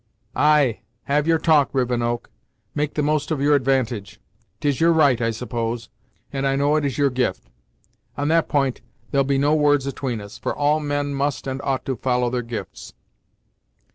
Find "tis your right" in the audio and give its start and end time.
4.59-5.21